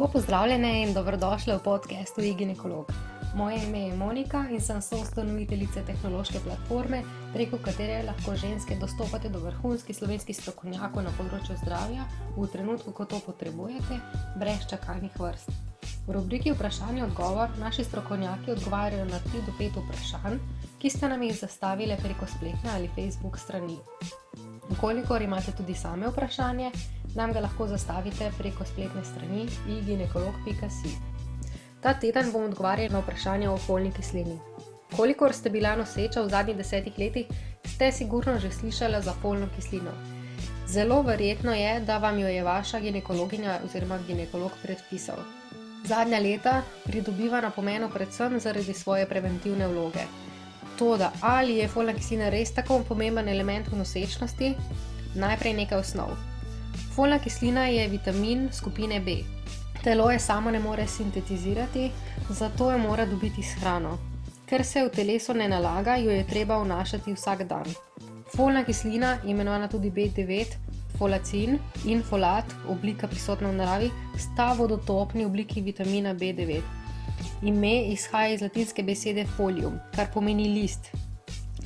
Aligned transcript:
Lepo 0.00 0.12
pozdravljene 0.12 0.82
in 0.82 0.94
dobrodošli 0.94 1.52
v 1.54 1.58
podkastu 1.58 2.20
Iginekolog. 2.20 2.92
Moje 3.34 3.56
ime 3.64 3.78
je 3.80 3.96
Monika 3.96 4.44
in 4.50 4.60
sem 4.60 4.82
soustanoviteljica 4.82 5.82
tehnološke 5.86 6.38
platforme, 6.44 7.02
preko 7.34 7.58
katere 7.64 7.98
lahko 8.06 8.32
ženske 8.36 8.78
dostopate 8.80 9.28
do 9.28 9.38
vrhunskih 9.38 9.96
slovenskih 9.96 10.36
strokovnjakov 10.36 11.04
na 11.04 11.12
področju 11.18 11.58
zdravja 11.60 12.06
v 12.36 12.46
trenutku, 12.48 12.94
ko 12.96 13.04
to 13.04 13.20
potrebujete, 13.26 13.98
brez 14.40 14.64
čakalnih 14.70 15.18
vrst. 15.20 15.52
V 16.06 16.16
rubriki 16.16 16.54
Vprašanje 16.54 17.04
odgovor 17.04 17.52
naši 17.60 17.84
strokovnjaki 17.84 18.54
odgovarjajo 18.56 19.04
na 19.04 19.20
3 19.26 19.44
do 19.50 19.52
5 19.58 19.82
vprašanj, 19.84 20.38
ki 20.80 20.90
ste 20.90 21.12
nam 21.12 21.22
jih 21.22 21.36
zastavili 21.42 22.00
preko 22.00 22.24
spletne 22.38 22.72
ali 22.72 22.88
Facebook 22.96 23.36
strani. 23.38 23.76
Ukolikor 24.70 25.20
imate 25.22 25.52
tudi 25.52 25.74
same 25.74 26.08
vprašanje, 26.08 26.72
nam 27.14 27.32
ga 27.32 27.40
lahko 27.40 27.66
zastavite 27.66 28.30
preko 28.38 28.64
spletne 28.64 29.04
strani 29.04 29.48
iginekolog.si. 29.68 30.94
Ta 31.80 31.94
teden 31.94 32.32
bom 32.32 32.44
odgovarjal 32.44 32.92
na 32.92 33.00
vprašanje 33.00 33.48
o 33.48 33.56
folni 33.56 33.92
kislini. 33.92 34.38
Kolikor 34.96 35.32
ste 35.32 35.50
bila 35.50 35.76
noseča 35.76 36.22
v 36.22 36.28
zadnjih 36.28 36.56
desetih 36.56 36.98
letih, 36.98 37.26
ste 37.64 37.92
sigurno 37.92 38.38
že 38.38 38.50
slišali 38.50 39.02
za 39.02 39.12
folno 39.22 39.48
kislino. 39.56 39.92
Zelo 40.68 41.02
verjetno 41.02 41.54
je, 41.54 41.80
da 41.80 41.98
vam 41.98 42.18
jo 42.18 42.28
je 42.28 42.44
vaša 42.44 42.80
ginekologinja 42.80 43.58
oziroma 43.64 43.98
ginekolog 44.06 44.52
predpisal. 44.62 45.16
Zadnja 45.84 46.18
leta 46.18 46.62
pridobiva 46.84 47.40
na 47.40 47.50
pomenu 47.50 47.88
predvsem 47.90 48.40
zaradi 48.40 48.74
svoje 48.74 49.06
preventivne 49.08 49.66
vloge. 49.68 50.04
Toda 50.78 51.12
ali 51.20 51.56
je 51.56 51.68
folna 51.68 51.92
kislina 51.92 52.28
res 52.28 52.54
tako 52.54 52.82
pomemben 52.88 53.28
element 53.28 53.68
v 53.68 53.78
nosečnosti? 53.78 54.54
Najprej 55.14 55.54
nekaj 55.54 55.78
osnov. 55.78 56.14
Folna 56.94 57.18
kislina 57.18 57.66
je 57.66 57.88
vitamin 57.88 58.48
skupine 58.52 59.00
B. 59.00 59.16
Telo 59.84 60.10
je 60.10 60.18
samo 60.18 60.50
ne 60.50 60.58
more 60.58 60.86
sintetizirati, 60.86 61.90
zato 62.30 62.70
jo 62.70 62.78
mora 62.78 63.06
dobiti 63.06 63.42
s 63.42 63.60
hrano. 63.60 63.98
Ker 64.46 64.64
se 64.64 64.82
v 64.84 64.90
telesu 64.90 65.34
ne 65.34 65.48
nalaga, 65.48 65.96
jo 65.96 66.10
je 66.10 66.26
treba 66.26 66.58
vnašati 66.58 67.12
vsak 67.12 67.44
dan. 67.48 67.66
Folna 68.36 68.64
kislina, 68.64 69.18
imenovana 69.24 69.68
tudi 69.68 69.90
B9, 69.90 70.46
folacin 70.98 71.58
in 71.84 72.02
folat, 72.02 72.44
oblika 72.68 73.06
prisotna 73.06 73.48
v 73.48 73.56
naravi, 73.56 73.90
sta 74.18 74.52
vodotopni 74.52 75.24
obliki 75.24 75.62
vitamina 75.62 76.14
B9. 76.14 76.60
Ime 77.42 77.72
izhaja 77.92 78.34
iz 78.34 78.42
latinske 78.42 78.82
besede 78.82 79.24
folium, 79.36 79.78
kar 79.96 80.10
pomeni 80.14 80.48
list. 80.48 80.90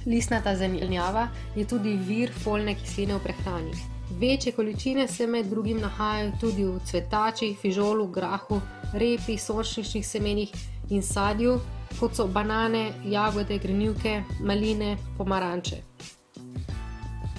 Listnata 0.06 0.56
zelenjava 0.56 1.28
je 1.56 1.64
tudi 1.64 1.96
vir 1.96 2.32
folne 2.44 2.74
kisline 2.74 3.16
v 3.16 3.24
prehrani. 3.24 3.93
Večje 4.18 4.52
količine 4.52 5.08
se 5.08 5.26
med 5.26 5.46
drugim 5.46 5.80
nahajajo 5.80 6.32
tudi 6.40 6.64
v 6.64 6.78
cvetačih, 6.86 7.58
fižolu, 7.58 8.06
grahu, 8.06 8.60
repi, 8.92 9.38
sončničnih 9.38 10.06
semenih 10.06 10.52
in 10.90 11.02
sadju, 11.02 11.58
kot 12.00 12.14
so 12.14 12.26
banane, 12.26 12.92
jagode, 13.04 13.58
grenivke, 13.58 14.22
maline, 14.40 14.96
pomaranče. 15.18 15.80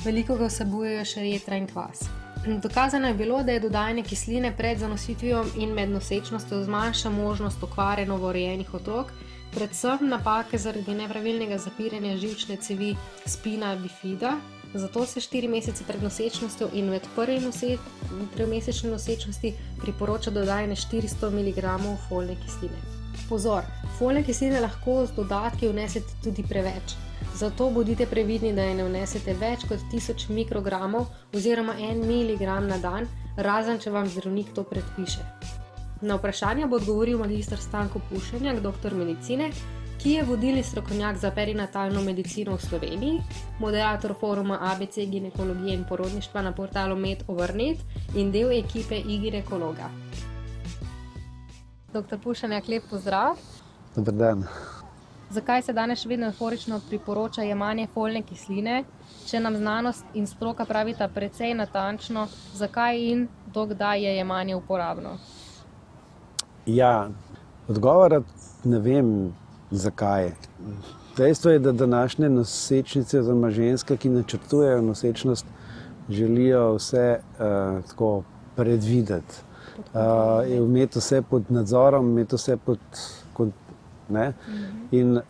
Veliko 0.06 0.36
ga 0.36 0.50
vsebujejo 0.52 1.06
še 1.06 1.24
jetra 1.30 1.58
in 1.58 1.68
kvas. 1.68 2.10
Dokazano 2.46 3.08
je 3.08 3.14
bilo, 3.14 3.40
da 3.44 3.56
je 3.56 3.60
dodajanje 3.60 4.04
kisline 4.04 4.52
pred 4.58 4.78
zanositvijo 4.78 5.46
in 5.58 5.72
med 5.74 5.90
nosečnostjo 5.90 6.64
zmanjša 6.64 7.10
možnost 7.10 7.64
okvare 7.64 8.06
novorojenih 8.06 8.74
otrok, 8.74 9.14
predvsem 9.56 10.10
napake 10.10 10.58
zaradi 10.58 10.94
nepravilnega 10.94 11.58
zapiranja 11.58 12.18
žilčne 12.18 12.58
cevi 12.58 12.96
spina 13.26 13.76
bifida, 13.76 14.36
Zato 14.76 15.06
se 15.06 15.20
4 15.20 15.48
mesece 15.50 15.84
pred 15.88 16.04
nosečnostjo 16.04 16.68
in 16.74 16.90
med 16.90 17.02
prvim 17.16 17.52
tremesečnim 18.36 18.92
nosečnosti 18.92 19.54
priporoča 19.82 20.32
dodajanje 20.32 20.76
400 20.76 21.30
mg 21.32 21.64
folne 22.10 22.36
kisline. 22.36 22.82
Pozor, 23.30 23.64
folne 23.98 24.24
kisline 24.24 24.60
lahko 24.60 25.06
z 25.06 25.16
dodatki 25.16 25.68
vnesete 25.68 26.20
tudi 26.24 26.44
preveč. 26.44 26.98
Zato 27.36 27.70
bodite 27.70 28.06
previdni, 28.06 28.54
da 28.54 28.64
je 28.64 28.76
ne 28.76 28.84
vnesete 28.84 29.34
več 29.34 29.64
kot 29.70 29.80
1000 29.94 30.30
mikrogramov 30.30 31.08
oziroma 31.34 31.74
1 31.80 32.04
mg 32.04 32.44
na 32.68 32.78
dan, 32.78 33.08
razen 33.38 33.80
če 33.80 33.92
vam 33.92 34.10
zdravnik 34.10 34.52
to 34.56 34.64
predpiše. 34.64 35.24
Na 36.02 36.20
vprašanje 36.20 36.68
bo 36.68 36.76
odgovoril 36.76 37.18
magistr 37.18 37.58
Stanko 37.58 38.02
Pušenjak, 38.10 38.60
doktor 38.60 38.94
medicine, 38.94 39.52
ki 39.98 40.12
je 40.12 40.24
vodilni 40.24 40.64
strokovnjak 40.64 41.18
za 41.18 41.32
perinatalno 41.32 42.02
medicino 42.02 42.56
v 42.56 42.62
Sloveniji, 42.62 43.22
moderator 43.60 44.14
foruma 44.20 44.60
ABC 44.62 45.08
ginekologije 45.10 45.74
in 45.74 45.86
porodništva 45.90 46.42
na 46.42 46.52
portalu 46.52 46.96
MedOvernet 46.96 47.78
in 48.16 48.32
del 48.32 48.52
ekipe 48.52 48.96
iGinekologa. 48.96 49.90
Doktor 51.94 52.20
Pušanjak, 52.20 52.68
lep 52.68 52.84
pozdrav. 52.90 53.38
Dober 53.96 54.14
dan. 54.14 54.44
Zakaj 55.30 55.62
se 55.62 55.74
danes 55.74 56.02
še 56.04 56.10
vedno 56.10 56.28
euforično 56.30 56.78
priporoča 56.90 57.44
jemanje 57.44 57.88
folne 57.94 58.22
kisline, 58.22 58.84
če 59.26 59.40
nam 59.40 59.56
znanost 59.58 60.06
in 60.14 60.28
stroka 60.28 60.66
pravita 60.70 61.08
precej 61.08 61.56
natančno, 61.58 62.28
zakaj 62.54 63.00
in 63.00 63.26
dokdaj 63.54 64.04
je 64.06 64.14
jemanje 64.18 64.56
uporabno? 64.56 65.16
Ja, 66.66 67.10
odgovora 67.68 68.22
ne 68.64 68.80
vem, 68.80 69.10
Zakaj? 69.72 70.32
Dejstvo 71.18 71.52
je, 71.52 71.60
da 71.60 71.72
današnje 71.72 72.30
nosečnice, 72.30 73.20
oziroma 73.20 73.50
ženske, 73.50 73.98
ki 73.98 74.10
načrtujejo 74.10 74.82
nosečnost, 74.82 75.46
želijo 76.10 76.76
vse 76.76 77.20
uh, 77.20 77.84
tako 77.88 78.24
predvideti. 78.56 79.36
Uh, 79.94 80.58
imeti 80.58 81.00
vse 81.00 81.22
pod 81.22 81.44
nadzorom, 81.50 82.10
imeti 82.10 82.36
vse 82.36 82.58
pod. 82.58 82.80
pod 83.38 83.52
ne? 84.10 84.34
In 84.92 85.18
uh, 85.18 85.24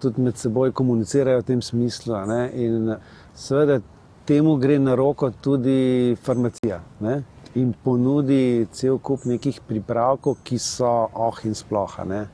tudi 0.00 0.22
med 0.22 0.36
seboj 0.36 0.72
komunicirajo 0.72 1.40
v 1.40 1.46
tem 1.46 1.62
smislu. 1.62 2.16
Ne? 2.26 2.50
In 2.54 2.94
seveda 3.34 3.80
temu 4.24 4.56
gre 4.56 4.78
na 4.78 4.94
roko 4.94 5.30
tudi 5.30 6.16
farmacija. 6.22 6.80
Ne? 7.00 7.22
In 7.54 7.74
ponudi 7.84 8.66
cel 8.72 8.98
kup 8.98 9.26
nekih 9.28 9.60
pripravkov, 9.68 10.38
ki 10.44 10.58
so 10.58 11.08
oh 11.12 11.44
in 11.44 11.54
sploha. 11.54 12.04
Ne? 12.08 12.26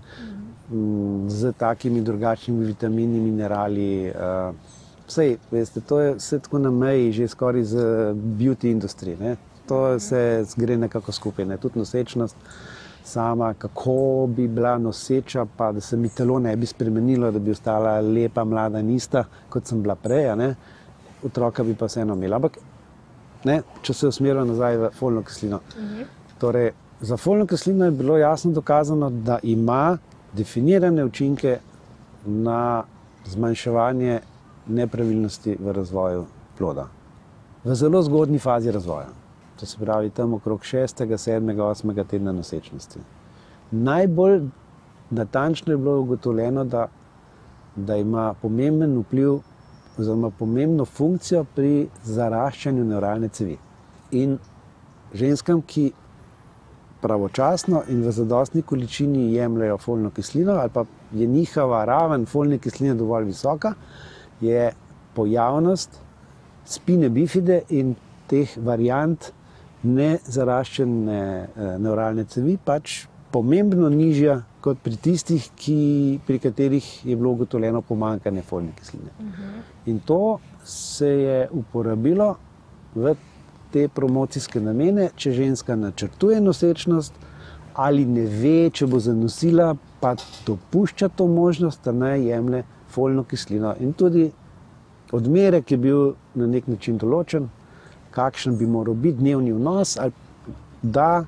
Z 1.26 1.52
takimi 1.58 2.00
drugačnimi 2.00 2.66
vitamini, 2.66 3.20
minerali. 3.20 4.10
Uh, 4.10 4.54
Vsej, 5.08 5.38
veste, 5.50 5.80
to 5.80 6.00
je 6.00 6.14
vse 6.14 6.38
tako 6.38 6.58
na 6.58 6.70
meji, 6.70 7.12
že 7.12 7.28
skoraj 7.28 7.62
z 7.64 7.76
beauty 8.14 8.70
industrijo. 8.70 9.36
To 9.68 10.00
se 10.00 10.44
gre 10.56 10.76
nekako 10.76 11.12
skupaj, 11.12 11.46
ne? 11.48 11.56
tudi 11.56 11.78
nosečnost 11.78 12.36
sama, 13.08 13.54
kako 13.54 14.26
bi 14.36 14.48
bila 14.48 14.78
noseča, 14.78 15.46
pa 15.56 15.72
da 15.72 15.80
se 15.80 15.96
mi 15.96 16.08
telo 16.08 16.38
ne 16.38 16.56
bi 16.56 16.66
spremenilo, 16.66 17.30
da 17.30 17.38
bi 17.38 17.50
ostala 17.50 18.00
lepa, 18.00 18.44
mlada, 18.44 18.82
nista, 18.82 19.24
kot 19.48 19.66
sem 19.66 19.82
bila 19.82 19.94
prej. 19.94 20.36
Ne? 20.36 20.54
Otroka 21.24 21.64
bi 21.64 21.74
pa 21.74 21.88
vseeno 21.88 22.14
imela. 22.14 22.36
Ampak, 22.36 22.58
ne, 23.48 23.62
če 23.82 23.94
se 23.94 24.08
usmerijo 24.12 24.44
nazaj 24.44 24.76
v 24.76 24.90
folno 24.98 25.22
kislino. 25.22 25.60
Mhm. 25.78 26.02
torej, 26.38 26.70
za 27.00 27.16
folno 27.16 27.46
kislino 27.46 27.84
je 27.84 27.90
bilo 27.90 28.18
jasno 28.18 28.52
dokazano, 28.52 29.10
da 29.10 29.38
ima 29.42 29.98
definirane 30.33 31.05
učinke 31.05 31.59
na 32.27 32.83
zmanjševanje 33.27 34.21
nepravilnosti 34.66 35.56
v 35.61 35.72
razvoju 35.72 36.25
ploda. 36.59 36.89
V 37.65 37.75
zelo 37.75 38.03
zgodni 38.03 38.39
fazi 38.39 38.71
razvoja, 38.71 39.09
to 39.61 39.66
se 39.66 39.78
pravi 39.78 40.11
tam 40.11 40.34
okrog 40.34 40.61
6., 40.61 41.06
7., 41.06 41.56
8. 41.56 42.05
tedna 42.06 42.33
nosečnosti. 42.33 43.00
Najbolj 43.71 44.43
natančno 45.11 45.72
je 45.72 45.77
bilo 45.77 46.00
ugotovljeno, 46.00 46.65
da, 46.65 46.87
da 47.77 47.97
ima 47.97 48.34
pomemben 48.43 48.99
vpliv 48.99 49.39
oziroma 49.99 50.31
pomembno 50.31 50.84
funkcijo 50.84 51.45
pri 51.54 51.89
zaraščanju 52.04 52.84
neuralne 52.84 53.28
cevi. 53.28 53.59
In 54.10 54.39
ženskam, 55.15 55.63
ki 55.63 55.92
pravočasno 57.00 57.83
in 57.89 58.03
v 58.03 58.12
zadostni 58.12 58.62
količini 58.62 59.33
jemljajo 59.34 59.78
folno 59.78 60.10
kislino, 60.10 60.53
ali 60.53 60.71
pa 60.71 60.84
je 61.12 61.27
njihova 61.27 61.84
raven 61.84 62.27
folne 62.27 62.59
kisline 62.59 62.95
dovolj 62.95 63.24
visoka, 63.24 63.74
je 64.41 64.72
pojavnost 65.15 66.00
spine 66.65 67.09
bifide 67.09 67.62
in 67.68 67.95
teh 68.28 68.56
variant 68.56 69.33
nezaraščene 69.83 71.21
eh, 71.21 71.78
neuralne 71.78 72.24
cevi 72.24 72.59
pač 72.65 73.06
pomembno 73.33 73.89
nižja 73.92 74.41
kot 74.65 74.80
pri 74.83 74.97
tistih, 74.97 75.45
ki, 75.56 75.78
pri 76.27 76.39
katerih 76.42 76.86
je 77.06 77.16
bilo 77.16 77.30
ugotovljeno 77.36 77.83
pomankanje 77.83 78.42
folne 78.42 78.72
kisline. 78.78 79.10
Uh 79.18 79.24
mhm. 79.24 79.33
-huh. 79.33 79.91
In 79.91 80.00
to 80.00 80.39
se 80.65 81.09
je 81.09 81.48
uporabilo 81.50 82.36
v 82.95 83.15
te 83.72 83.88
promocijske 83.88 84.60
namene, 84.60 85.10
če 85.16 85.32
ženska 85.32 85.76
načrtuje 85.76 86.41
nosečnost 86.41 87.15
ali 87.78 88.04
ne 88.04 88.24
ve, 88.26 88.70
če 88.74 88.88
bo 88.91 88.98
zanosila, 88.98 89.76
pa 90.00 90.16
dopušča 90.47 91.09
to 91.15 91.26
možnost, 91.30 91.84
da 91.84 91.92
naj 91.94 92.24
jemlje 92.26 92.65
folno 92.91 93.22
kislino. 93.24 93.74
In 93.80 93.92
tudi 93.92 94.24
odmerek 95.15 95.70
je 95.70 95.78
bil 95.78 96.00
na 96.34 96.48
nek 96.50 96.66
način 96.66 96.98
določen, 96.98 97.47
kakšen 98.10 98.56
bi 98.59 98.66
moral 98.66 98.98
biti 98.98 99.20
dnevni 99.20 99.54
vnos, 99.54 99.94
da 100.82 101.24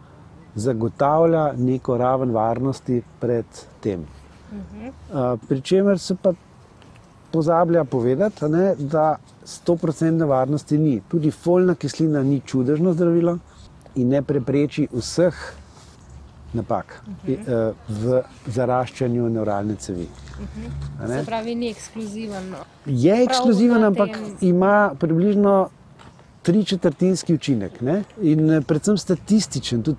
zagotavlja 0.55 1.53
neko 1.57 1.97
raven 2.03 2.35
varnosti 2.35 3.03
pred 3.21 3.63
tem. 3.81 4.03
Uh, 4.51 5.39
Pričemer 5.49 5.99
se 5.99 6.17
pa 6.23 6.33
pozablja 7.31 7.85
povedati, 7.85 8.49
ne, 8.51 8.75
da 8.75 9.17
100% 9.47 10.27
varnosti 10.27 10.79
ni. 10.79 11.01
Tudi 11.09 11.31
folna 11.31 11.75
kislina 11.75 12.23
ni 12.23 12.41
čudežno 12.47 12.93
zdravilo 12.93 13.39
in 13.95 14.09
ne 14.09 14.23
prepreči 14.23 14.89
vseh 14.93 15.35
napak 16.53 17.03
uh 17.07 17.31
-huh. 17.31 17.75
v 17.89 18.23
zaraščanju 18.47 19.29
neuralne 19.29 19.75
cevi. 19.77 20.09
Uh 20.41 20.47
-huh. 21.07 21.19
Se 21.19 21.27
pravi, 21.27 21.55
ni 21.55 21.71
ekskluziven. 21.71 22.51
No. 22.51 22.57
Je 22.87 23.23
ekskluziven, 23.23 23.85
ampak 23.85 24.11
tem... 24.13 24.37
ima 24.41 24.95
približno 24.99 25.69
tri 26.43 26.65
četrtinski 26.65 27.35
učinek 27.35 27.81
ne? 27.81 28.05
in 28.23 28.51
eh, 28.51 28.61
predvsem 28.61 28.99
statističen. 28.99 29.83
Tudi 29.83 29.99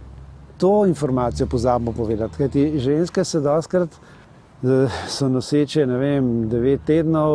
to 0.58 0.86
informacijo 0.86 1.48
pozabimo 1.48 1.92
povedati. 1.92 2.38
Kajti 2.38 2.80
ženske 2.80 3.24
se 3.24 3.40
doskrat 3.40 3.90
eh, 4.64 4.68
so 5.08 5.30
noseče, 5.30 5.86
ne 5.86 5.98
vem, 5.98 6.50
devet 6.50 6.82
tednov, 6.86 7.32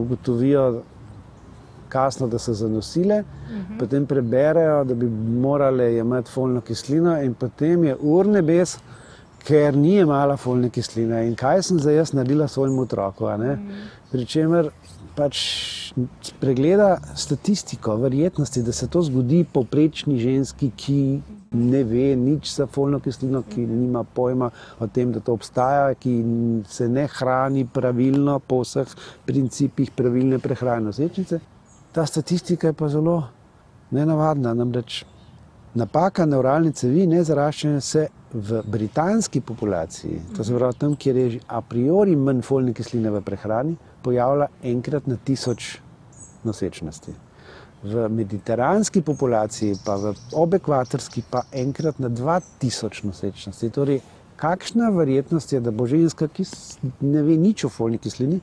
ugotovijo 0.00 0.82
kasno, 1.90 2.28
da 2.30 2.38
so 2.38 2.54
zanosile, 2.54 3.20
uh 3.20 3.26
-huh. 3.56 3.78
potem 3.78 4.06
preberejo, 4.06 4.84
da 4.84 4.94
bi 4.94 5.06
morale 5.40 5.96
imeti 5.96 6.30
folno 6.30 6.60
kislino 6.60 7.18
in 7.22 7.34
potem 7.34 7.84
je 7.84 7.96
ur 8.00 8.26
nebes, 8.26 8.78
ker 9.44 9.76
ni 9.76 9.98
imala 9.98 10.36
folne 10.36 10.70
kisline. 10.70 11.26
In 11.26 11.34
kaj 11.34 11.62
sem 11.62 11.78
zdaj 11.80 11.94
jaz 11.94 12.12
naredila 12.12 12.48
svojemu 12.48 12.82
otroku? 12.82 13.24
Uh 13.24 13.30
-huh. 13.30 13.58
Pričemer 14.12 14.70
pač 15.16 15.36
pregleda 16.40 16.98
statistiko, 17.16 17.96
verjetnosti, 17.96 18.62
da 18.62 18.72
se 18.72 18.88
to 18.88 19.02
zgodi 19.02 19.44
povprečni 19.52 20.18
ženski, 20.18 20.70
ki 20.76 21.00
ne 21.50 21.82
ve 21.84 22.14
nič 22.16 22.52
za 22.54 22.66
folno 22.66 23.00
kislino, 23.02 23.42
ki 23.42 23.66
nima 23.66 24.04
pojma 24.04 24.50
o 24.78 24.86
tem, 24.86 25.12
da 25.12 25.20
to 25.20 25.34
obstaja, 25.34 25.94
ki 25.94 26.14
se 26.68 26.88
ne 26.88 27.08
hrani 27.10 27.66
pravilno 27.66 28.38
po 28.38 28.62
vseh 28.62 28.92
principih 29.26 29.90
pravilne 29.96 30.38
prehrane 30.38 30.90
nosečnice. 30.90 31.40
Ta 31.92 32.06
statistika 32.06 32.66
je 32.66 32.72
pa 32.72 32.88
zelo 32.88 33.22
nenavadna. 33.90 34.54
Namreč 34.54 35.04
napaka 35.74 36.26
neuralne 36.26 36.72
cevi, 36.72 37.06
ne 37.06 37.22
zaraščanje 37.24 37.80
se 37.80 38.06
v 38.32 38.62
britanski 38.66 39.40
populaciji, 39.40 40.20
to 40.36 40.44
se 40.44 40.54
pravi 40.54 40.78
tam, 40.78 40.94
kjer 40.96 41.16
je 41.16 41.40
a 41.48 41.60
priori 41.60 42.14
manj 42.16 42.44
folne 42.46 42.74
kisline 42.74 43.10
v 43.10 43.22
prehrani, 43.26 43.74
pojavlja 44.02 44.46
enkrat 44.70 45.06
na 45.10 45.16
tisoč 45.24 45.78
nosečnosti. 46.46 47.14
V 47.82 48.06
mediteranski 48.12 49.02
populaciji, 49.02 49.78
pa 49.84 49.96
v 49.96 50.14
obekvatorski, 50.36 51.24
pa 51.30 51.42
enkrat 51.52 51.98
na 51.98 52.10
dva 52.12 52.38
tisoč 52.60 53.02
nosečnosti. 53.02 53.70
Torej, 53.74 54.02
kakšna 54.40 54.90
verjetnost 54.94 55.52
je, 55.52 55.60
da 55.64 55.72
bo 55.74 55.88
ženska, 55.88 56.28
ki 56.28 56.46
ne 57.00 57.24
ve 57.24 57.38
nič 57.40 57.64
o 57.64 57.72
folni 57.72 57.98
kislini, 57.98 58.40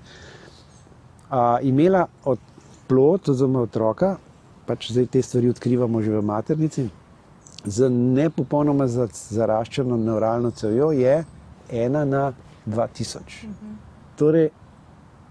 a, 1.30 1.60
imela 1.62 2.08
od 2.26 2.40
plod, 2.88 3.30
oziroma 3.30 3.62
otroka, 3.62 4.16
pač 4.68 4.92
zdaj 4.92 5.06
te 5.12 5.22
stvari 5.22 5.50
odkrivamo 5.50 6.02
že 6.02 6.12
v 6.18 6.24
maternici, 6.26 6.90
z 7.66 7.90
ne 7.90 8.30
popolnoma 8.30 8.88
zaraščeno 8.88 9.98
neuralno 9.98 10.52
cevjo, 10.52 10.92
je 10.92 11.24
ena 11.70 12.06
na 12.06 12.34
2000. 12.66 13.18
Uh 13.18 13.50
-huh. 13.50 13.76
Torej, 14.16 14.50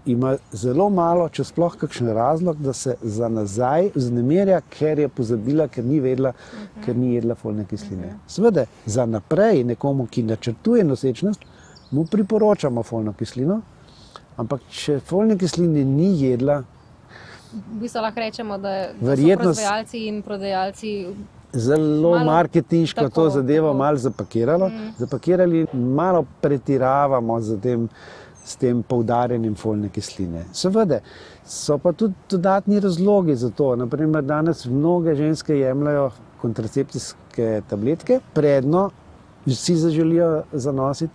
ima 0.05 0.37
zelo 0.51 0.89
malo, 0.89 1.29
če 1.29 1.43
sploh 1.43 1.75
kakšen 1.75 2.07
razlog, 2.15 2.57
da 2.57 2.73
se 2.73 2.95
za 3.01 3.27
nazaj 3.29 3.89
vznemirja, 3.95 4.61
ker 4.69 4.99
je 4.99 5.07
pozabila, 5.07 5.67
ker 5.67 5.85
ni 5.85 5.99
vedela, 5.99 6.29
uh 6.29 6.35
-huh. 6.35 6.85
ker 6.85 6.95
ni 6.95 7.15
jedla 7.15 7.35
folne 7.35 7.65
kisline. 7.65 8.05
Uh 8.05 8.11
-huh. 8.11 8.17
Sveda, 8.27 8.65
za 8.85 9.05
naprej 9.05 9.63
nekomu, 9.63 10.05
ki 10.05 10.23
načrtuje 10.23 10.83
nosečnost, 10.83 11.41
mu 11.91 12.05
priporočamo 12.05 12.83
folno 12.83 13.13
kislino, 13.13 13.61
ampak 14.37 14.61
če 14.69 14.99
folne 14.99 15.37
kisline 15.37 15.83
ni 15.85 16.21
jedla, 16.21 16.63
v 17.57 17.79
bistvu 17.81 18.01
lahko 18.01 18.19
rečemo, 18.19 18.57
da, 18.57 18.75
da 18.99 19.15
so 19.15 19.37
proizvajalci 19.37 20.05
in 20.07 20.21
prodajalci. 20.21 20.91
Zelo 21.53 22.11
malo 22.11 22.25
marketinško 22.25 23.01
tako, 23.01 23.15
to 23.15 23.29
zadevo 23.29 23.73
malo 23.73 23.97
zapakiralo, 23.97 24.69
mm. 24.69 24.91
zapakirali, 24.97 25.65
malo 25.73 26.25
pretiravamo 26.41 27.39
z 27.41 27.59
tem, 27.61 27.87
s 28.45 28.55
tem 28.55 28.83
poudarjanjem 28.83 29.55
folne 29.55 29.89
kisline. 29.89 30.45
Seveda, 30.53 30.99
so 31.45 31.77
pa 31.77 31.91
tudi 31.91 32.13
dodatni 32.29 32.79
razlogi 32.79 33.35
za 33.35 33.49
to. 33.49 33.75
Naprimer, 33.75 34.23
danes 34.23 34.65
mnoge 34.65 35.15
ženske 35.15 35.59
jemljajo 35.59 36.11
kontracepcijske 36.41 37.61
tabletke, 37.69 38.19
predno 38.33 38.89
vsi 39.45 39.75
zaželijo 39.75 40.43
zanositi. 40.53 41.13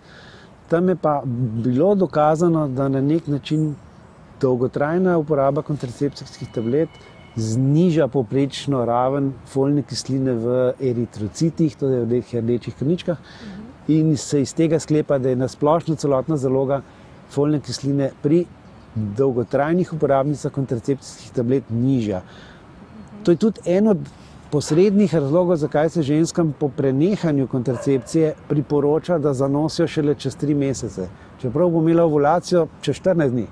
Tam 0.69 0.89
je 0.89 0.97
pa 0.97 1.23
bilo 1.65 1.95
dokazano, 1.95 2.69
da 2.69 2.89
na 2.89 3.01
nek 3.01 3.27
način 3.27 3.75
dolgotrajna 4.43 5.17
uporaba 5.19 5.63
kontracepcijskih 5.63 6.49
tablet 6.55 6.89
zniža 7.37 8.09
poprečno 8.13 8.85
raven 8.85 9.33
folne 9.49 9.83
kisline 9.89 10.35
v 10.37 10.57
eritrocitih, 10.91 11.77
torej 11.81 12.05
v 12.05 12.19
teh 12.19 12.35
rdečih 12.41 12.77
krvničkah, 12.77 13.21
in 13.89 14.17
se 14.17 14.43
iz 14.43 14.53
tega 14.55 14.79
sklepa, 14.81 15.19
da 15.19 15.33
je 15.33 15.39
na 15.41 15.49
splošno 15.49 15.97
celotna 15.97 16.37
zaloga 16.37 16.83
folne 17.33 17.61
kisline 17.61 18.11
pri 18.23 18.45
dolgotrajnih 18.95 19.93
uporabnicah 19.97 20.53
kontracepcijskih 20.53 21.33
tablet 21.33 21.71
nižja. 21.71 22.21
To 23.25 23.33
je 23.33 23.41
tudi 23.41 23.65
eno 23.65 23.97
od 23.97 24.11
posrednih 24.53 25.15
razlogov, 25.15 25.57
zakaj 25.57 25.89
se 25.91 26.03
ženskam 26.03 26.53
po 26.59 26.69
prenehanju 26.69 27.47
kontracepcije 27.49 28.35
priporoča, 28.49 29.19
da 29.19 29.33
zanosijo 29.33 29.89
šele 29.89 30.15
čez 30.15 30.37
tri 30.37 30.55
mesece. 30.55 31.09
Čeprav 31.41 31.71
bo 31.71 31.81
imela 31.81 32.05
ovulacijo 32.05 32.67
čez 32.83 33.01
14 33.01 33.31
dni 33.31 33.47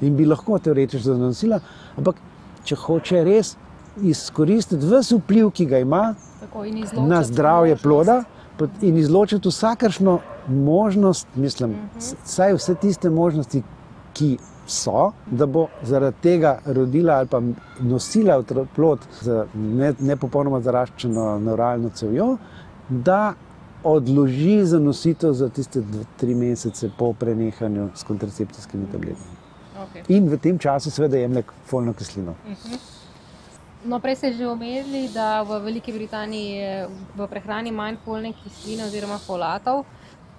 in 0.00 0.16
bi 0.16 0.26
lahko 0.26 0.58
teoretično 0.58 1.14
zanosila, 1.14 1.60
ampak 1.96 2.16
če 2.64 2.76
hoče 2.76 3.24
res 3.24 3.56
izkoristiti 4.02 4.86
vse 4.86 5.16
vpliv, 5.16 5.50
ki 5.50 5.66
ga 5.66 5.78
ima 5.78 6.14
na 6.96 7.22
zdravje 7.24 7.76
ploda 7.82 8.22
in 8.80 8.96
izločiti 8.96 9.48
vsakršno 9.48 10.18
možnost, 10.48 11.26
mislim, 11.34 11.76
vsaj 12.24 12.54
vse 12.56 12.74
tiste 12.80 13.10
možnosti, 13.10 13.62
ki 14.16 14.36
so, 14.66 15.12
da 15.26 15.46
bo 15.46 15.66
zaradi 15.82 16.16
tega 16.22 16.58
rodila 16.66 17.14
ali 17.20 17.28
pa 17.28 17.40
nosila 17.80 18.42
plod 18.74 18.98
z 19.20 19.44
nepopolnoma 20.00 20.58
ne 20.58 20.64
zaraščeno 20.64 21.38
neuralno 21.38 21.90
cevjo, 21.94 22.36
da 22.88 23.34
odloži 23.84 24.64
zanositev 24.64 25.32
za 25.32 25.48
tiste 25.48 25.82
tri 26.16 26.34
mesece 26.34 26.90
po 26.98 27.12
prenehanju 27.12 27.88
s 27.94 28.02
kontracepcijskimi 28.02 28.86
tabletami. 28.92 29.45
Okay. 30.02 30.16
In 30.16 30.28
v 30.28 30.38
tem 30.38 30.58
času, 30.58 30.90
seveda, 30.90 31.16
jemlje 31.16 31.44
folno 31.64 31.92
kislino. 31.92 32.34
Uh 32.44 32.50
mhm. 32.50 32.74
-huh. 32.74 32.96
No, 33.86 34.00
prej 34.00 34.16
ste 34.16 34.32
že 34.32 34.48
omenili, 34.48 35.08
da 35.14 35.42
v 35.46 35.62
Veliki 35.62 35.92
Britaniji 35.92 36.48
je 36.58 36.88
v 37.14 37.26
prehrani 37.30 37.70
manj 37.70 37.96
folne 38.04 38.32
kisline 38.32 38.82
oziroma 38.84 39.18
folatov. 39.18 39.84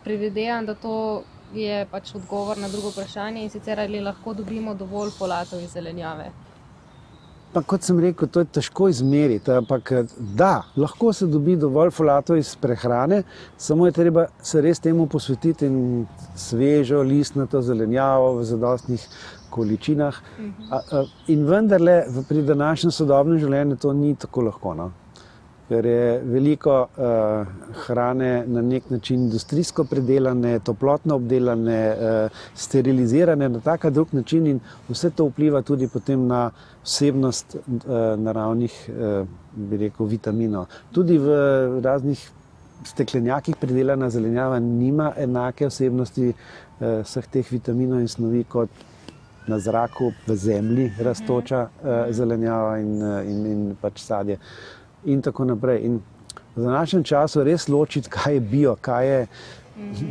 Predvidevam, 0.04 0.66
da 0.66 0.76
to 0.76 1.24
je 1.56 1.86
pač 1.92 2.12
odgovor 2.16 2.58
na 2.58 2.68
drugo 2.68 2.92
vprašanje 2.92 3.44
in 3.44 3.50
sicer 3.50 3.80
ali 3.80 4.04
lahko 4.04 4.34
dobimo 4.34 4.76
dovolj 4.76 5.14
folatov 5.16 5.64
iz 5.64 5.72
zelenjave. 5.72 6.32
Pa 7.54 7.62
kot 7.64 7.86
sem 7.88 8.00
rekel, 8.04 8.28
to 8.28 8.44
je 8.44 8.50
težko 8.60 8.90
izmeriti. 8.92 9.52
Ampak 9.52 9.94
da, 10.20 10.68
lahko 10.76 11.14
se 11.16 11.26
dobi 11.32 11.56
dovolj 11.56 11.94
folatov 11.96 12.38
iz 12.38 12.52
prehrane, 12.60 13.24
samo 13.58 13.88
je 13.88 13.96
treba 13.96 14.28
se 14.44 14.62
res 14.62 14.84
temu 14.84 15.08
posvetiti 15.08 15.66
in 15.66 16.06
svežo, 16.36 17.00
listnato 17.02 17.62
zelenjavo 17.64 18.36
v 18.42 18.44
zadostnih 18.52 19.08
količinah. 19.50 20.22
A, 20.70 20.80
a, 20.80 21.04
in 21.28 21.46
vendarle, 21.48 22.04
pri 22.30 22.46
današnjem 22.48 22.92
sodobnem 22.92 23.40
življenju 23.40 23.78
to 23.82 23.94
ni 23.94 24.16
tako 24.16 24.48
lahko. 24.50 24.74
No? 24.74 24.92
ker 25.68 25.86
je 25.86 26.20
veliko 26.24 26.76
uh, 26.82 27.48
hrane 27.86 28.44
na 28.48 28.62
nek 28.62 28.90
način 28.90 29.26
industrijsko 29.26 29.84
predelane, 29.84 30.60
toplotno 30.60 31.16
obdelane, 31.16 31.80
uh, 31.92 32.40
sterilizirane 32.56 33.50
na 33.50 33.60
tak 33.60 33.86
drug 33.92 34.14
način, 34.14 34.48
in 34.48 34.60
vse 34.90 35.10
to 35.10 35.28
vpliva 35.28 35.62
tudi 35.62 35.90
na 36.18 36.52
vsebnost 36.84 37.56
uh, 37.56 37.92
naravnih, 38.18 38.90
uh, 38.90 39.28
bi 39.56 39.78
rekel, 39.78 40.06
vitaminov. 40.06 40.66
Tudi 40.92 41.18
v 41.18 41.36
raznih 41.84 42.30
steklenjakih 42.86 43.56
predelana 43.56 44.10
zelenjava 44.10 44.60
nima 44.60 45.12
enake 45.18 45.68
vsebnosti 45.68 46.30
uh, 46.30 47.04
vseh 47.04 47.28
teh 47.28 47.52
vitaminov 47.52 48.00
in 48.00 48.08
snovi 48.08 48.44
kot. 48.44 48.70
Na 49.48 49.60
zraku, 49.60 50.12
v 50.28 50.36
zemlji, 50.36 50.92
raztoča 51.00 51.62
uh, 51.64 51.90
zelenjava 52.12 52.78
in, 52.80 52.98
in, 53.32 53.46
in 53.52 53.62
pač 53.82 54.02
sadje. 54.04 54.40
In 55.06 55.22
tako 55.22 55.46
naprej. 55.46 55.86
In 55.88 56.00
v 56.56 56.64
današnjem 56.64 57.04
času 57.04 57.44
res 57.44 57.68
ločiti, 57.68 58.10
kaj 58.10 58.34
je 58.34 58.40
bio, 58.40 58.76
kaj 58.82 59.08
je, 59.08 59.28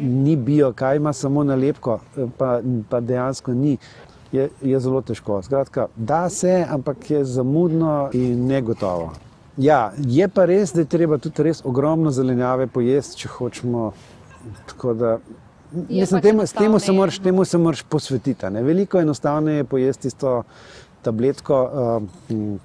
ni 0.01 0.37
bio, 0.37 0.73
kaj 0.73 0.97
ima 0.97 1.13
samo 1.13 1.45
nalepko, 1.45 1.99
pa, 2.39 2.61
pa 2.89 3.01
dejansko 3.01 3.55
ni, 3.55 3.77
je, 4.33 4.49
je 4.63 4.81
zelo 4.81 5.01
težko. 5.03 5.43
Skratka, 5.43 5.87
da 5.97 6.29
se, 6.29 6.65
ampak 6.71 7.11
je 7.11 7.25
zamudno 7.25 8.11
in 8.13 8.47
negotovo. 8.47 9.13
Ja, 9.57 9.93
je 9.99 10.29
pa 10.29 10.45
res, 10.45 10.73
da 10.73 10.81
je 10.81 10.91
treba 10.93 11.19
tudi 11.19 11.43
res 11.43 11.63
ogromno 11.65 12.11
zelenjave 12.11 12.67
pojesti, 12.67 13.23
če 13.23 13.29
hočemo. 13.29 13.93
Da, 14.99 15.17
mislim, 15.73 16.23
temu, 16.23 16.43
temu, 16.59 16.79
se 16.79 16.93
moraš, 16.93 17.19
temu 17.19 17.45
se 17.45 17.59
moraš 17.59 17.83
posvetiti. 17.83 18.51
Ne? 18.51 18.63
Veliko 18.63 19.01
enostavneje 19.01 19.57
je 19.57 19.65
pojesti 19.65 20.09
isto 20.09 20.43
tabletko 21.03 21.57
uh, 21.63 22.03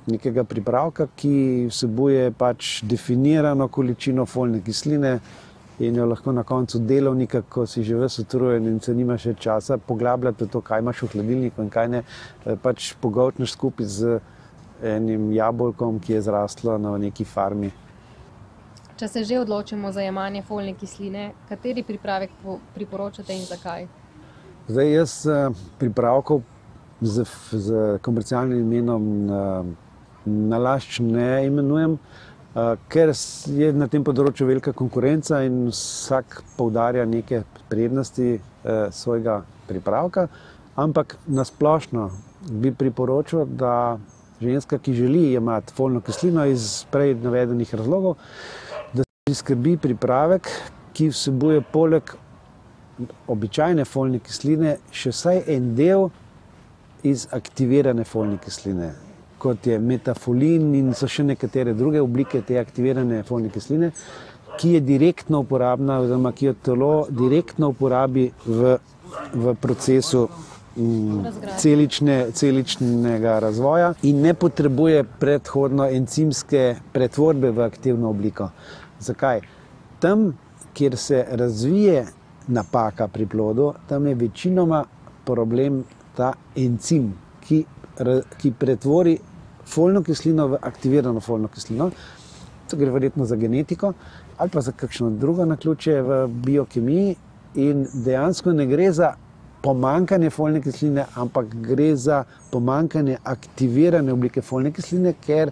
nekega 0.08 0.43
pripravka, 0.43 1.08
ki 1.15 1.67
vsebuje 1.70 2.31
pač 2.38 2.81
definirano 2.84 3.67
količino 3.67 4.25
folne 4.25 4.62
kisline. 4.65 5.20
In 5.81 5.96
jo 5.98 6.05
lahko 6.05 6.31
na 6.31 6.43
koncu 6.46 6.79
delovnika, 6.86 7.41
ko 7.50 7.65
si 7.65 7.81
že 7.84 7.98
vse 7.98 8.22
utrujen 8.22 8.67
in 8.70 8.79
se 8.79 8.93
nima 8.93 9.15
še 9.17 9.34
časa, 9.34 9.79
poglabljati 9.81 10.46
to, 10.51 10.62
kaj 10.62 10.84
imaš 10.84 11.01
v 11.01 11.10
hladilniku 11.15 11.63
in 11.63 11.72
kaj 11.74 11.88
ne, 11.89 12.03
eh, 12.03 12.58
pač 12.62 12.91
pogotneš 13.01 13.55
skupaj 13.55 13.88
z 13.89 14.20
enim 14.84 15.31
jabolkom, 15.34 16.00
ki 16.00 16.13
je 16.13 16.22
zraslo 16.27 16.77
na 16.77 16.98
neki 17.01 17.25
farmi. 17.25 17.72
Če 19.01 19.08
se 19.10 19.22
že 19.25 19.39
odločimo 19.41 19.89
za 19.89 20.03
jemanje 20.05 20.43
folne 20.46 20.75
kisline, 20.77 21.31
kateri 21.50 21.81
pripravek 21.81 22.36
priporočate 22.75 23.34
in 23.34 23.48
zakaj? 23.50 23.88
Zdaj, 24.67 24.89
jaz 24.93 25.13
eh, 25.25 25.63
pripravkov 25.81 26.43
z, 27.01 27.25
z 27.50 27.79
komercialnim 28.05 28.62
imenom 28.62 29.08
nalašč 30.53 31.00
ne 31.01 31.48
imenujem, 31.48 31.98
ker 32.93 33.15
je 33.50 33.74
na 33.74 33.89
tem 33.89 34.05
področju 34.05 34.46
velika 34.46 34.70
konkurenca 34.77 35.41
in 35.50 35.72
vsak 35.72 36.43
poudarja 36.60 37.10
neke 37.10 37.41
prednosti 37.74 38.36
svojega 38.93 39.41
pripravka. 39.65 40.29
Ampak 40.77 41.17
nasplošno 41.25 42.12
bi 42.53 42.70
priporočil, 42.70 43.48
da 43.50 43.98
ženska, 44.38 44.77
ki 44.77 44.93
želi 44.93 45.31
imeti 45.34 45.74
folno 45.74 46.05
kislino 46.05 46.46
iz 46.46 46.84
prej 46.93 47.15
navedenih 47.15 47.74
razlogov, 47.81 48.22
priskrbi 49.31 49.77
pripravek, 49.77 50.47
ki 50.93 51.07
vsebuje 51.07 51.61
poleg 51.71 52.09
običajne 53.31 53.85
folne 53.88 54.19
kisline 54.19 54.73
še 54.91 55.13
vsaj 55.13 55.39
en 55.53 55.69
del 55.77 56.09
iz 57.07 57.23
aktivirane 57.31 58.03
folne 58.03 58.41
kisline, 58.43 58.89
kot 59.39 59.69
je 59.71 59.77
metafolin 59.79 60.73
in 60.75 60.91
so 60.91 61.07
še 61.07 61.23
nekatere 61.29 61.71
druge 61.79 62.03
oblike 62.03 62.41
te 62.43 62.59
aktivirane 62.59 63.21
folne 63.23 63.53
kisline, 63.55 63.93
ki 64.59 64.75
je 64.75 64.83
direktno 64.83 65.45
uporabna, 65.45 66.01
oziroma 66.03 66.35
ki 66.35 66.51
jo 66.51 66.55
telo 66.67 66.91
direktno 67.07 67.71
uporabi 67.71 68.27
v, 68.45 68.75
v 69.31 69.55
procesu. 69.63 70.27
Mm, 70.71 71.25
celične, 71.59 72.13
celičnega 72.31 73.33
razvoja 73.43 73.89
in 74.07 74.21
ne 74.23 74.31
potrebuje 74.39 75.01
predhodno 75.19 75.83
encimske 75.91 76.61
pretvorbe 76.93 77.51
v 77.51 77.65
aktivno 77.65 78.07
obliko. 78.13 78.47
Zakaj? 79.01 79.41
Tam, 80.00 80.31
kjer 80.74 80.98
se 80.98 81.25
razvije 81.29 82.05
napaka 82.48 83.08
pri 83.08 83.25
plodu, 83.25 83.74
tam 83.88 84.08
je 84.08 84.15
večinoma 84.15 84.84
problem 85.25 85.84
ta 86.15 86.34
encim, 86.55 87.13
ki, 87.41 87.63
ki 88.38 88.51
pretvori 88.60 89.17
folno 89.65 90.01
kislino 90.03 90.48
v 90.48 90.60
aktivirano 90.62 91.20
folno 91.20 91.48
kislino. 91.48 91.91
To 92.70 92.77
gre 92.77 92.91
verjetno 92.91 93.25
za 93.25 93.36
genetiko 93.36 93.93
ali 94.38 94.50
pa 94.50 94.62
za 94.62 94.72
kakšno 94.72 95.10
drugo 95.10 95.46
na 95.46 95.58
ključe 95.58 96.01
v 96.01 96.27
biokemiji. 96.27 97.15
In 97.55 97.86
dejansko 97.93 98.53
ne 98.53 98.65
gre 98.65 98.91
za 98.91 99.13
pomankanje 99.62 100.29
folne 100.29 100.62
kisline, 100.62 101.05
ampak 101.15 101.46
gre 101.62 101.96
za 101.96 102.24
pomankanje 102.51 103.17
aktivirane 103.24 104.13
oblike 104.13 104.41
folne 104.41 104.72
kisline, 104.72 105.13
ker 105.25 105.51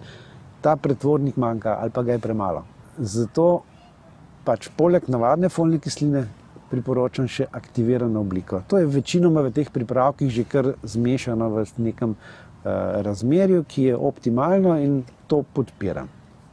ta 0.60 0.76
pretvornik 0.76 1.36
manjka 1.36 1.76
ali 1.80 1.90
pa 1.90 2.02
ga 2.02 2.12
je 2.12 2.18
premalo. 2.18 2.64
Zato 3.00 3.62
pač 4.44 4.68
poleg 4.76 5.08
navadne 5.08 5.48
folne 5.48 5.78
kisline 5.80 6.26
priporočam 6.70 7.26
še 7.28 7.48
aktivirano 7.50 8.22
obliko. 8.22 8.62
To 8.70 8.78
je 8.78 8.86
večinoma 8.86 9.42
v 9.48 9.52
teh 9.56 9.70
pripravkih 9.72 10.30
že 10.30 10.44
kar 10.44 10.72
zmešano 10.82 11.50
v 11.50 11.64
nekem 11.90 12.14
uh, 12.14 12.22
razmerju, 13.02 13.64
ki 13.66 13.90
je 13.90 13.96
optimalno 13.96 14.76
in 14.78 15.02
to 15.26 15.42
podpiram. 15.42 16.08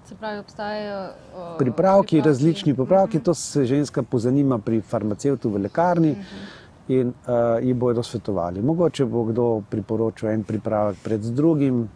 Se 0.08 0.16
pravi, 0.16 0.39
obstajajo 0.39 1.00
uh, 1.04 1.58
pripravki, 1.60 2.22
različni 2.24 2.74
pripravki, 2.74 3.20
to 3.20 3.34
se 3.34 3.66
ženska 3.66 4.04
pozanima 4.04 4.58
pri 4.58 4.82
farmacevtu 4.82 5.50
v 5.50 5.68
lekarni. 5.68 6.12
Uh 6.12 6.18
-huh. 6.18 6.56
In 6.88 7.08
uh, 7.08 7.60
ji 7.60 7.74
bodo 7.74 8.04
svetovali. 8.04 8.62
Mogoče 8.62 9.06
bo 9.06 9.24
kdo 9.24 9.62
priporočil 9.70 10.30
en 10.30 10.44
pripravek 10.44 10.98
pred 11.04 11.22
drugim, 11.22 11.89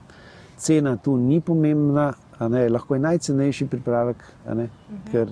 cena 0.57 0.97
tu 0.97 1.17
ni 1.17 1.39
pomembna, 1.41 2.13
lahko 2.47 2.95
je 2.95 2.99
najcenejši 2.99 3.67
pripravek, 3.67 4.17
uh 4.45 4.51
-huh. 4.51 4.67
ker 5.11 5.27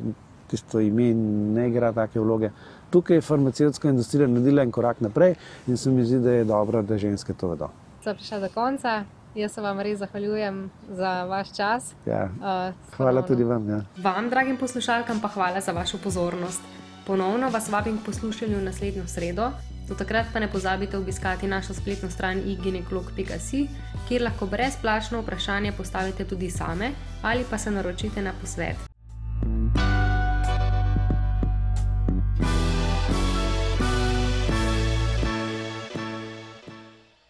tisto 0.47 0.79
ime 0.79 1.13
ne 1.53 1.67
igra 1.69 1.91
take 1.91 2.19
vloge. 2.19 2.49
Tukaj 2.89 3.17
je 3.17 3.21
farmacevtska 3.21 3.89
industrija 3.89 4.27
naredila 4.27 4.63
en 4.63 4.71
korak 4.71 5.01
naprej 5.01 5.35
in 5.67 5.77
se 5.77 5.91
mi 5.91 6.05
zdi, 6.05 6.19
da 6.19 6.31
je 6.31 6.43
dobro, 6.43 6.81
da 6.81 6.97
ženske 6.97 7.33
to 7.33 7.47
vedo. 7.47 7.69
Zdaj 8.01 8.13
prišla 8.13 8.39
do 8.39 8.49
konca. 8.53 9.03
Jaz 9.35 9.51
se 9.51 9.61
vam 9.61 9.79
res 9.79 9.99
zahvaljujem 9.99 10.69
za 10.89 11.23
vaš 11.23 11.55
čas. 11.55 11.93
Ja. 12.05 12.23
Uh, 12.25 12.95
hvala 12.97 13.21
tudi 13.21 13.43
vam. 13.43 13.69
Ja. 13.69 13.81
Vam, 14.03 14.29
dragim 14.29 14.57
poslušalkam, 14.57 15.19
pa 15.21 15.27
hvala 15.27 15.61
za 15.61 15.71
vašo 15.71 15.97
pozornost. 16.03 16.61
Ponovno 17.07 17.49
vas 17.49 17.69
vabim 17.69 17.97
k 17.97 18.05
poslušanju 18.05 18.61
naslednjo 18.61 19.07
sredo. 19.07 19.51
Do 19.89 19.96
takrat 19.96 20.25
pa 20.34 20.39
ne 20.39 20.48
pozabite 20.51 20.98
obiskati 20.98 21.48
našo 21.48 21.74
spletno 21.74 22.10
stran 22.10 22.41
iginekolog.si, 22.46 23.67
kjer 24.08 24.22
lahko 24.22 24.46
brezplačno 24.46 25.22
vprašanje 25.22 25.72
postavite 25.72 26.25
tudi 26.25 26.50
same 26.50 26.91
ali 27.22 27.46
pa 27.50 27.58
se 27.58 27.72
naročite 27.72 28.22
na 28.22 28.34
posvet. 28.41 28.88